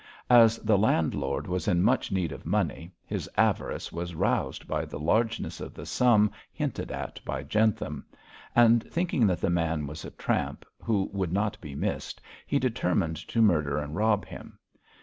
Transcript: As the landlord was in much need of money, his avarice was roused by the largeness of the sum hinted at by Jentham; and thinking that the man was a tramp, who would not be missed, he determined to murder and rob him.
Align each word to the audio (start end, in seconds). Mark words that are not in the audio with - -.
As 0.31 0.57
the 0.57 0.79
landlord 0.79 1.45
was 1.45 1.67
in 1.67 1.83
much 1.83 2.11
need 2.11 2.31
of 2.31 2.43
money, 2.43 2.91
his 3.05 3.29
avarice 3.37 3.91
was 3.91 4.15
roused 4.15 4.67
by 4.67 4.83
the 4.83 4.99
largeness 4.99 5.61
of 5.61 5.75
the 5.75 5.85
sum 5.85 6.31
hinted 6.51 6.91
at 6.91 7.23
by 7.23 7.43
Jentham; 7.43 8.07
and 8.55 8.83
thinking 8.89 9.27
that 9.27 9.41
the 9.41 9.51
man 9.51 9.85
was 9.85 10.03
a 10.03 10.09
tramp, 10.09 10.65
who 10.81 11.07
would 11.13 11.31
not 11.31 11.61
be 11.61 11.75
missed, 11.75 12.19
he 12.47 12.57
determined 12.57 13.17
to 13.27 13.43
murder 13.43 13.77
and 13.77 13.95
rob 13.95 14.25
him. 14.25 14.57